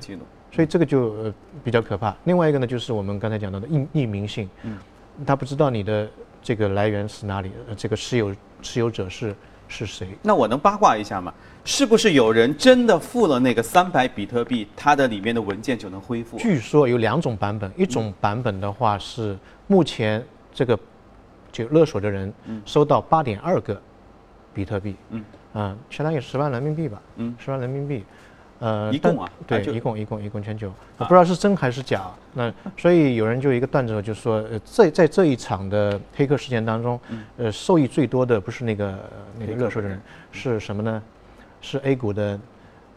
[0.51, 2.13] 所以这个就比较可怕。
[2.25, 4.77] 另外一个呢，就是我们刚才讲到的匿匿名性，嗯，
[5.25, 6.07] 他不知道你的。
[6.39, 7.51] 这个来源是哪里？
[7.75, 9.35] 这个持有持有者是
[9.67, 10.07] 是谁？
[10.21, 11.33] 那我能八卦一下吗？
[11.65, 16.37] 是不是有人真的付了那个三百比特币，它的里面的文件就能恢复？
[16.37, 20.23] 据说有两种版本，一种版本的话是目前
[20.57, 20.79] 这个
[21.51, 22.33] 就勒索的人
[22.65, 23.79] 收到八点二个
[24.55, 28.03] 比特币，嗯，啊，相当于十万人民币吧，嗯，十万人民币。
[28.59, 32.09] 呃，一共啊，对，一共一共一共全球，我不知道是真还是假。
[32.33, 36.99] 那 所以有人就一个段子，就说，呃，在在这一场的黑客事件当中，
[37.37, 38.97] 呃，受益最多的不是那个
[39.37, 40.99] 那个勒索的人，是什么呢？
[41.61, 42.39] 是 A 股的，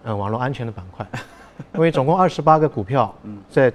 [0.05, 1.07] 呃，网络安全的板块，
[1.77, 3.14] 因为总共二十八个股票，
[3.51, 3.70] 在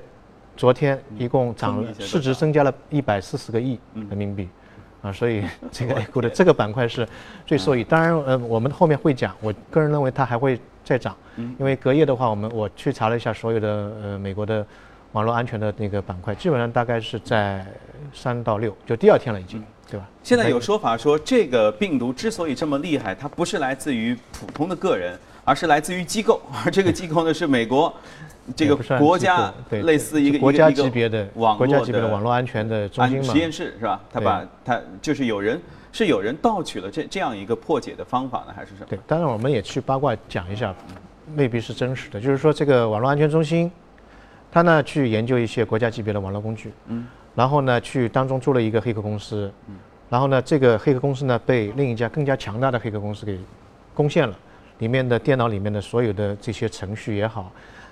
[0.57, 2.63] 昨天一共涨了，市值增加。
[2.63, 4.49] 了一百四十个亿人民币，
[5.01, 7.07] 啊，所以 这个 A 股的这个板块是
[7.45, 7.83] 最受益。
[7.83, 10.59] 当然，呃，我们后面会讲，我个人认为它还会。
[10.87, 11.17] 再涨，
[11.57, 13.67] 因为隔夜的话，我们我去查了一下所有的
[14.03, 14.63] 呃美国的
[15.13, 17.65] 网络安全的那个板块，基本上大概是在
[18.13, 20.07] 三到六，就第二天了已经，对吧？
[20.21, 27.91] 现在有说法说，这个病毒之所以这么厉害，它不是来自于普通的个人，而是来自于机构，而这个机构呢是美国
[28.55, 34.01] 这个国家类似一个国家级别的网国家级别的网络安全的中心实验室是吧？
[34.11, 35.61] 他把他就是有人。
[35.97, 38.87] 是有人盗取了这这样一个破解的方法呢，还是什么？
[38.89, 40.75] 对，当然我们也去八卦讲一下，
[41.37, 42.19] 未必是真实的。
[42.19, 43.71] 就是说，这个网络安全中心，
[44.51, 49.75] 他呢去研究一些国家级别的网络工具，嗯，然后呢去当中做了一个黑客公司，嗯，
[50.09, 53.39] 然后呢这个黑客公司呢被另一家更加强大的黑客公司给
[53.93, 54.37] 攻陷了，
[54.79, 57.49] 里面的电脑里面的所有的这些程序也好，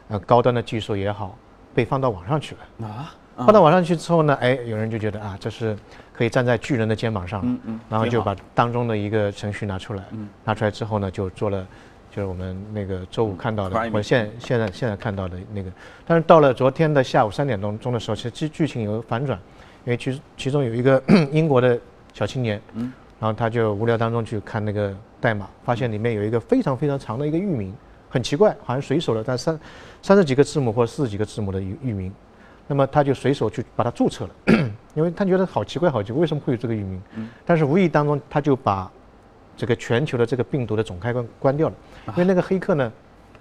[0.10, 1.38] 呃高端的技术也好，
[1.74, 2.88] 被放到网上去了。
[2.88, 3.13] 啊。
[3.36, 5.76] 放到网上去之后呢，哎，有人就觉得啊，这是
[6.13, 11.66] 可以站在巨人的肩膀上，嗯嗯，然后就把当中的一个程序拿出来，嗯，拿出来之后呢，就做了，
[12.12, 15.72] 就是我们那个周五看到的，或者现现在现在看到的那个，
[16.06, 19.36] 但是到了昨天的下午三点钟钟的时候，其实剧剧情有反转，
[19.84, 21.02] 因为其其中有一个
[21.34, 21.76] 英国的
[22.13, 27.74] 小青年，嗯，然后他就无聊当中去看那个代码，发现里面有一个非常非常长的一个域名，
[28.12, 29.60] 很奇怪，好像随手的，但三
[30.04, 32.13] 三十几个字母或四十几个字母的域域名。
[32.66, 34.32] 那么他就随手去把它注册了，
[34.96, 37.02] 因为他觉得好奇怪，好奇怪，为什么会有这个域名？
[37.46, 38.89] 但是无意当中他就把
[39.58, 41.76] 这个全球的这个病毒的总开关关掉了，
[42.10, 42.92] 因为那个黑客呢，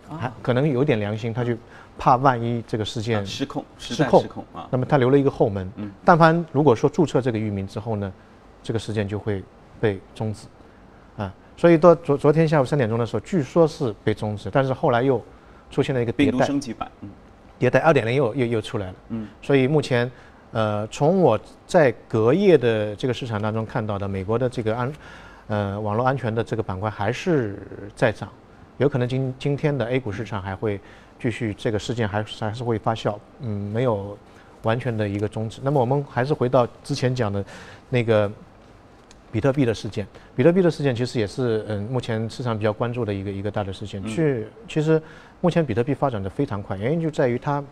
[0.09, 1.57] 还可能有点良心，他就
[1.97, 4.67] 怕万一这个事件失控失控啊。
[4.71, 5.71] 那么他留了一个后门，
[6.05, 8.13] 但凡如果说注册这个域名之后呢，
[8.61, 9.43] 这个事件就会
[9.81, 10.49] 被终止
[11.17, 11.33] 啊。
[11.57, 15.23] 所以到昨昨天下午三点钟的时候，据说是被终止，但是后来又
[15.73, 16.89] 出现了一个病毒升级版。
[17.59, 20.11] 迭代二点零又又又出来了，嗯，所以目前，
[20.51, 24.93] 呃，从我在隔夜的这个市场当中看到的，美国的这个安，
[25.47, 27.57] 呃，网络安全的这个板块还是
[27.95, 28.29] 在涨，
[28.79, 30.81] 有可能今今天的 A 股市场还会
[31.21, 34.19] 继续这个事件还还是会发酵，嗯，没有
[34.63, 35.61] 完全的一个终止。
[35.63, 37.45] 那么我们还是回到之前讲的，
[37.91, 38.29] 那个
[39.31, 40.05] 比特币的事件，
[40.35, 45.01] 比特币的事件其实也是嗯目前市场比较关注的一个一个大的事件，去其实。
[45.43, 47.63] 目前比特币发展的非常快，原因就在于它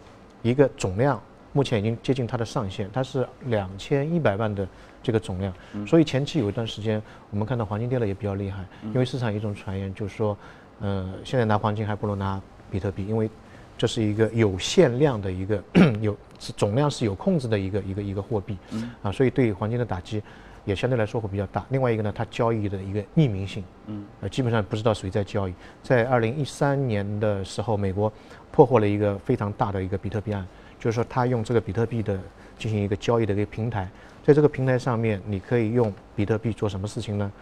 [0.43, 1.19] 一个总量
[1.53, 4.67] 目前已经接近它的上限，它是两千一百万的
[5.01, 5.55] 这个总量，
[5.87, 10.37] 所以前期有一段时间我们看到黄金跌的也比较厉害，因为市场有一种传言就是说，
[10.81, 13.31] 呃，现在拿黄金还不如拿比特币，因为
[13.79, 15.63] 这是一个有限量的一个
[16.03, 18.59] 有总量是有控制的一个一个一个货币，
[19.01, 20.21] 啊，所以对黄金的打击
[20.65, 21.65] 也相对来说会比较大。
[21.71, 25.55] 另外一个呢，它交易的一个匿名性，嗯，呃，基本上不知道谁在交易。
[25.83, 28.13] 在二零一三年的时候，美国
[28.53, 30.47] 破获了一个非常大的一个比特币案，
[30.79, 32.19] 就是说他用这个比特币的
[32.59, 33.89] 进行一个交易的一个平台，
[34.23, 37.33] 在这个平台上面，你可以用比特币做什么事情呢？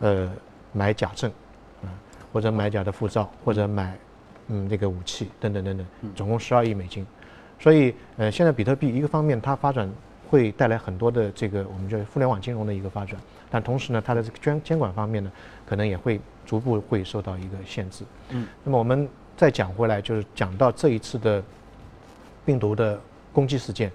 [0.00, 0.30] 呃，
[0.72, 1.30] 买假证，
[1.82, 1.90] 啊，
[2.32, 3.98] 或者买假的护照，或者买
[4.48, 7.04] 嗯那个武器等等等等，总共十二亿美金。
[7.60, 9.90] 所以呃，现在比特币一个方面它发展
[10.28, 13.18] 会带来很多的这个我们叫互联网金融的一个发展，
[13.50, 15.30] 但同时呢，它的这个监监管方面呢，
[15.66, 18.04] 可能也会逐步会受到一个限制。
[18.30, 21.42] 嗯，那么我们再讲回来，就是讲到这一次的
[22.44, 22.98] 病毒的
[23.32, 23.90] 攻击事件，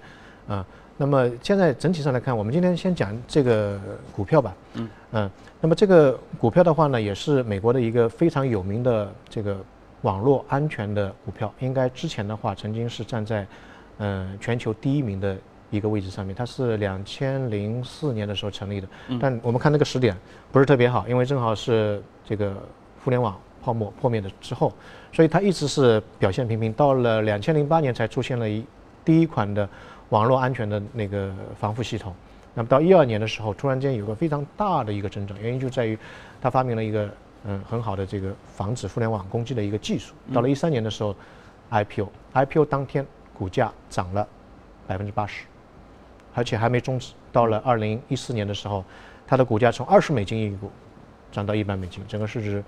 [0.48, 0.64] 啊，
[0.96, 3.78] 那么现在整体上来看，我们今天先讲这个
[4.14, 4.54] 股票吧。
[4.74, 9.56] 嗯嗯，那么这个股票的话呢，也是美国的一个非常有名的这个
[10.02, 13.46] 网络安全的股票，应该之前的话曾经是站在
[13.98, 15.36] 嗯全球第一名的
[15.70, 16.34] 一个位置上面。
[16.34, 18.88] 它是两千零四年的时候成立的，
[19.20, 20.16] 但我们看那个时点
[20.52, 22.54] 不是特别好，因为正好是这个
[23.02, 24.72] 互联网泡沫破灭的之后，
[25.12, 26.72] 所以它一直是表现平平。
[26.72, 28.64] 到了两千零八年才出现了一
[29.04, 29.68] 第一款的
[30.10, 32.14] 网络安全的那个防护系统。
[32.54, 35.98] 那么到一二年的时候，突然间有个非常大的一个增长，原因就在于
[36.40, 37.08] 它发明了一个
[37.46, 40.14] 嗯很好的这个防止互联网攻击的一个技术。
[40.32, 41.16] 到了一三年的时候
[41.70, 43.04] ，IPO，IPO 当天
[43.36, 44.24] 股价涨了
[44.86, 45.46] 百分之八十，
[46.34, 47.14] 而且还没终止。
[47.32, 48.84] 到了二零一四年的时候，
[49.26, 50.70] 它的股价从二十美金一股
[51.32, 52.62] 涨到一百美金，整个市值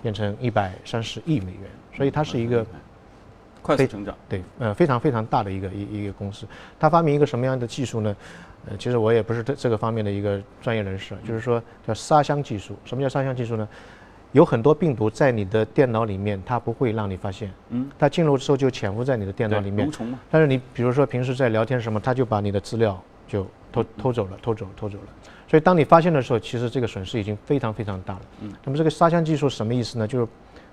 [0.00, 1.62] 变成一百三十亿美元。
[1.96, 2.64] 所以它是一个
[3.62, 6.46] 快速成长，对，呃，非常非常大的一个一一个公司。
[6.78, 8.16] 它发明一个什么样的技术呢？
[8.68, 12.76] 呃，其实我也不是这这个方面的一个专业人士，就是说叫沙箱技术。
[12.84, 13.68] 什么叫沙箱技术呢？
[14.36, 19.90] 有很多病毒在你的电脑里面，它不会让你发现，嗯，它进入之后就潜伏在你的电脑里面。
[20.30, 25.04] 但是你比如说平时在聊天什么，它就把你的资料就偷偷走了，偷走偷走了。
[25.48, 28.20] 所以当你发现的时候，其实这个损失已经非常非常大了。
[28.42, 30.06] 嗯，那么这个沙箱技术什么意思呢？
[30.06, 30.28] 就是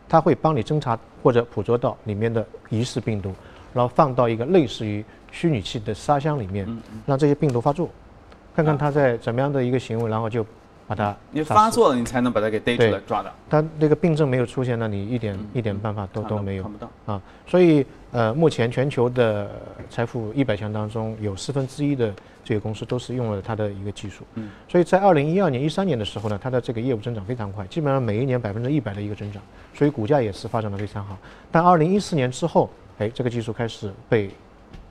[0.10, 3.32] 它会帮你侦查或者捕捉到里面的疑似病毒，
[3.74, 6.68] 然后放到一个类似于虚拟器的沙箱里面，
[7.06, 7.90] 让这些病毒发作，
[8.54, 10.46] 看看它在怎么样的一个行为，然后就
[10.96, 13.32] 把它你发作了，你才能把它给逮出来抓的。
[13.50, 17.22] 它那个病症没有出现，那你一点一点办法都都没有看不到啊。
[17.48, 19.50] 所以呃，目前全球的
[19.90, 24.24] 财富一百强当中，有四分之一的这个公司都是用了它的一个技术。
[24.36, 29.42] 嗯，所以在二零一二年、一三年的时候呢，它的这个业务增长非常快，基本上每一年百分之一百的一个增长，
[29.74, 31.18] 所以股价也是发展的非常好。
[31.52, 34.30] 但二零一四年之后，哎，这个技术开始被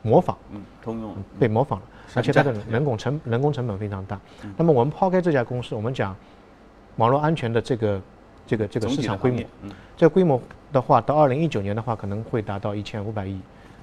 [0.03, 1.17] 模仿，嗯，通用了。
[1.39, 4.21] 被模仿了，而且它的人工成人工成本非常大。
[4.57, 6.17] 那么我们抛开这家公司，我们讲
[6.97, 8.03] 网络安全的这个
[8.47, 9.43] 这个这个市场规模
[9.97, 10.41] 这个规模
[10.73, 13.41] 的话，到二零一九年的话，可能会达到一千五百亿。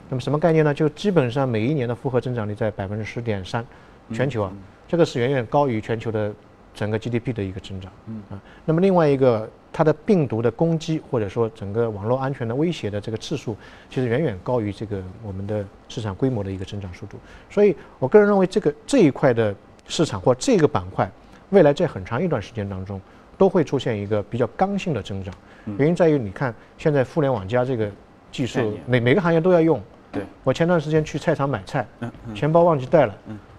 [0.09, 0.73] 那么什么概念呢？
[0.73, 3.63] 就基本上每一年的复合增长率在百分之十点三，
[4.11, 4.51] 全球啊，
[4.87, 6.33] 这个是远远高于全球的
[6.73, 7.91] 整个 GDP 的一个增长。
[8.07, 13.55] 嗯啊，那么另外一个，它的病毒的攻击或者说整个网络安全的威胁的这个次数，
[13.89, 17.17] 其实远远高于这个我们的市场规模的一个增长速度。
[17.49, 19.53] 所以我个人认为，这个这一块的
[19.87, 21.09] 市场或这个板块，
[21.49, 22.99] 未来在很长一段时间当中，
[23.37, 25.33] 都会出现一个比较刚性的增长。
[25.77, 27.89] 原因在于，你看现在互联网加这个
[28.31, 29.81] 技术，每每个行业都要用。
[30.11, 31.87] 对，我前段时间去菜场买菜，
[32.33, 33.15] 钱包忘记带了，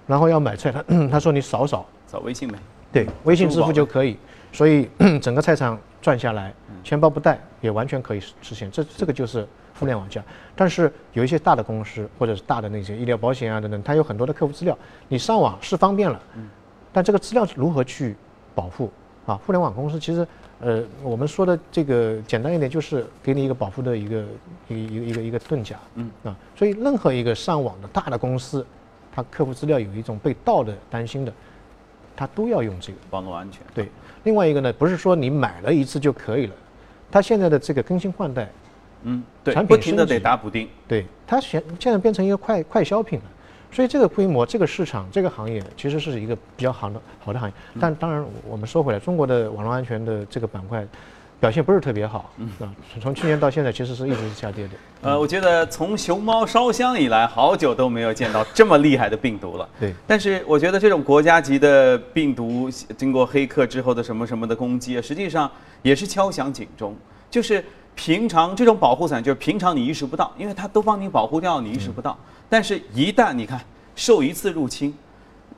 [0.08, 2.58] 然后要买菜，他 他说你扫扫，扫微信呗。
[2.92, 4.16] 对，微信支付就可以，
[4.50, 4.88] 所以
[5.22, 9.46] 整个菜场转下来，钱包不带也完全可以实现，这这个就是
[9.78, 10.22] 互联网加。
[10.56, 14.76] 但是有一些大的公司或者是大的那些医疗保险啊等等，它有很多的客户资料，
[15.08, 16.20] 你上网是方便了，
[16.92, 18.16] 但这个资料如何去
[18.54, 18.90] 保护？
[19.26, 19.38] 啊？
[19.46, 20.26] 互联网公司其实，
[20.60, 24.24] 呃，我们说的这个简单一点，就是给你一个保护的一个
[24.68, 26.10] 一个一个一个一个盾甲，嗯。
[26.24, 28.66] 啊，所以任何一个上网的大的公司，
[29.14, 31.32] 它客户资料有一种被盗的担心的，
[32.16, 32.98] 它都要用这个。
[33.10, 33.62] 网络安全。
[33.74, 33.88] 对，
[34.24, 36.54] 另外一个呢，不是说你买了一次就可以了，
[37.10, 38.48] 它现在的这个更新换代，
[39.04, 40.68] 嗯，对，产品不停的得打补丁。
[40.86, 43.24] 对它现现在变成一个快快消品了，
[43.72, 47.54] 所以这个规模、这个市场、这个行业其实是一个比较好的好的行业。
[47.80, 50.86] 但当然，我们说回来，中国的网络安全的这个板块
[51.40, 54.74] 表现不是特别好，嗯啊，从去年到现在其实是一直是下跌的。
[55.00, 59.66] 呃，我觉得从熊猫烧香以来，好久都没有见到这么厉害的病毒了。
[59.80, 65.50] 对，但是我觉得这种国家级的病毒，经过黑客之后的什么什么的攻击啊，实际上
[65.80, 66.94] 也是敲响警钟。
[67.30, 67.64] 就是
[67.94, 72.18] 平常这种保护伞，就是平常你意识不到，因为它都帮你保护掉，你意识不到。
[72.50, 73.58] 但是，一旦你看
[73.96, 74.94] 受一次入侵，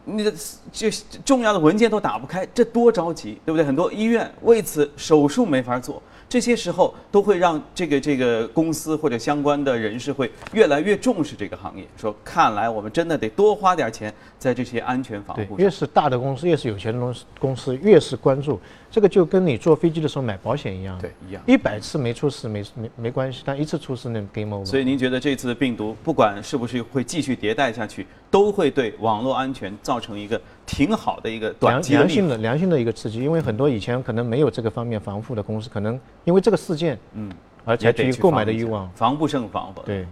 [0.05, 0.33] 你的
[0.73, 0.91] 这
[1.25, 3.65] 重要的文件都打不开，这多着急，对不对？
[3.65, 6.03] 很多医院为此手术没法做。
[6.29, 15.59] 这些时候都会让这个这个公司或者相关的人士会越来越重视这个行业，说看来我们真的得多花点钱在这些安全防，护上。
[15.59, 18.59] 越是大的公司，越是有钱的公司，公司越是关注
[18.93, 20.99] 这个，就跟你坐飞机的时候买保险一样。
[21.01, 24.67] 对一样一百次没出事没没没关系，但一次出事那 game over。
[24.67, 37.33] 所以您觉得这次的病毒，不管是不是会继续迭代下去，都会对网络安全造成一个挺好的一个短良性的良性的一个刺激，因为很多以前可能没有这个方面防护的公司，可能因为这个事件，嗯，
[37.65, 38.91] 而采取购买的欲望。
[38.95, 39.73] 防不胜防。
[39.87, 40.07] 对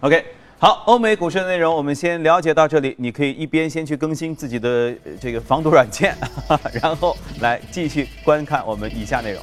[0.00, 0.22] ，OK，
[0.64, 2.94] 好，欧美股市的内容我们先了解到这里。
[2.98, 6.16] 你可以一边先去更新自己的这个防毒软件，
[6.80, 9.42] 然后来继续观看我们以下内容。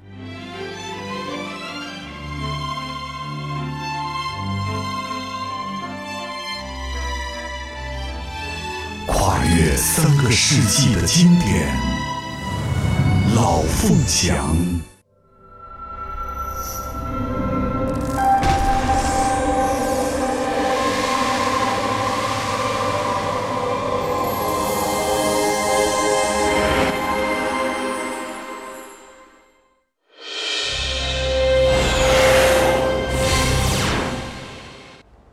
[9.77, 11.73] 三个世纪的经典，
[13.35, 14.55] 《老凤祥》。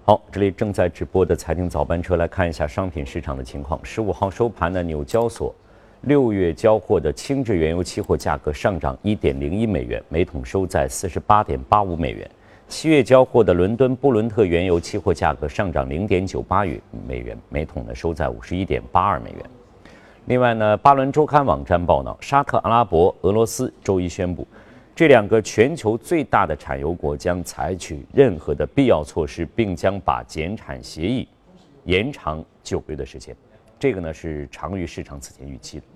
[0.09, 3.79] 好，这里正在直播的财经早班车，来看一下商品市场的情况。
[3.85, 5.55] 十五号收盘的纽交所
[6.01, 12.27] 六月交货的轻质原油期货价格上涨一点零一美元，每桶收在四十八点八五美元。
[12.69, 19.41] 七月交货的伦敦布伦特原油期货价格上涨零点九八元美元，每桶呢收在五十一点八二美元。
[20.25, 24.49] 另外呢，巴伦周刊网站报道，沙特阿拉伯、俄罗斯周一宣布，
[24.99, 31.29] 这两个全球最大的产油国将采取任何的必要措施，并将把减产协议
[31.85, 33.33] 延长九个月的时间。
[33.79, 35.87] 这个呢是长于市场此前预期的。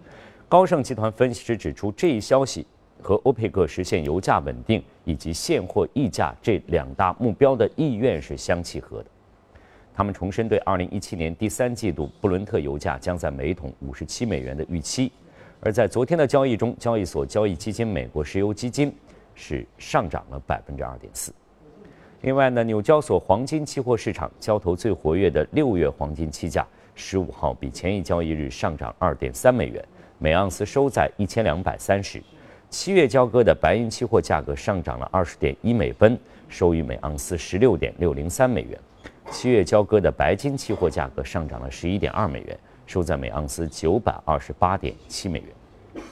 [0.49, 2.65] 高盛集团分析师指出，这一消息
[3.03, 9.07] 和欧佩克实现油价稳定以及现货溢价这两大目标的意愿是相契合的。
[9.93, 15.11] 他们重申对2017年第三季度布伦特油价将在每桶57美元的预期。
[15.65, 18.93] 而在昨天的交易中，交易所交易基金美国石油基金
[19.37, 21.33] 是上涨了百分之二点四。
[22.23, 29.85] 另外呢，纽交所黄金期货市场交投最活跃的六月黄金期价，十五号比前一交易日上涨二点三美元，
[30.19, 32.21] 每盎司收在一千两百三十。
[32.69, 38.77] 七月交割的白银期货价格上涨了二十点一美分，收于每盎司十六点六零三美元。
[39.31, 42.59] 七月交割的白金期货价格上涨了十一点二美元，
[42.93, 46.05] 收在每盎司九百二十八点七美元。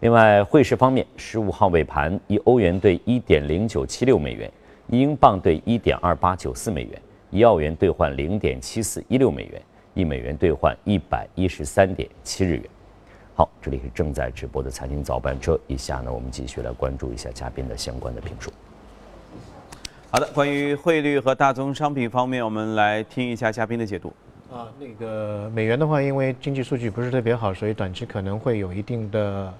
[0.00, 4.50] 另外，汇市方面，十五号尾盘，一欧元兑一点零九七六美元，
[4.88, 7.00] 一英镑兑一点二八九四美元，
[7.30, 9.62] 一澳元兑换零点七四一六美元，
[9.94, 12.64] 一美元兑换一百一十三点七日元。
[13.36, 18.50] 好，这里是正在直播的财经早班车，以下呢，我们继续来关注一下嘉宾的相关的评述。
[20.10, 24.12] 好的，关于汇率和大宗商品方面，我们来听一下嘉宾的解读。
[24.52, 29.54] 啊，那个美元的话，因为经济数据不是特别好，所以短期可能会有一定的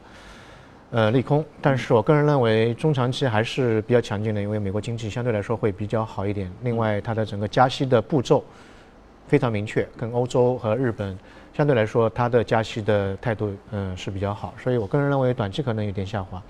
[0.91, 1.43] 呃利空。
[1.63, 6.53] 但是我个人认为，中长期还是比较强劲的，因为美国经济相对来说会比较好一点。
[6.63, 8.45] 另外，它的整个加息的步骤
[9.27, 11.19] 非常明确，跟欧洲和日本
[11.55, 14.53] 相对来说，它的加息的态度嗯是比较好。
[14.59, 16.43] 所以我个人认为，短期可能有点下滑。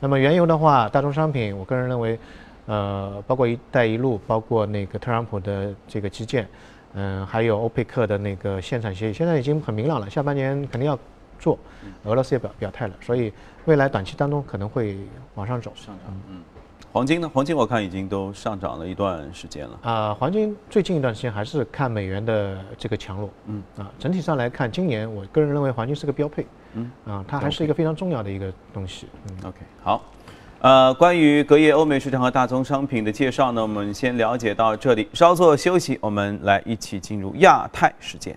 [0.00, 2.18] 那么原油的话，大宗商品，我个人认为，
[2.66, 6.48] 呃，包括“一带一路”，包括那个特朗普的这个基建。
[6.94, 10.98] 嗯，还有欧佩克的那个限产协议，现在已经很明朗了，下半年肯定要
[11.38, 11.58] 做，
[12.04, 13.32] 俄罗斯也表表态了，所以
[13.64, 14.96] 未来短期当中可能会
[15.34, 15.72] 往上走。
[15.74, 16.40] 上涨，嗯，
[16.92, 17.28] 黄金呢？
[17.34, 19.78] 黄金我看已经都上涨了一段时间了。
[19.82, 29.08] 啊，黄金最近一段时间还是看美元的这个强弱，嗯，啊，整体上来看，今年我个人认为黄金是个标配，嗯，啊，它还是一个非常重要的一个东西。
[29.28, 30.00] 嗯，OK，好。
[30.64, 38.34] 呃，关于隔夜欧美市场和大宗商品的介绍呢，我们先了解到这里，稍作休息，我们来一起进入亚太时间。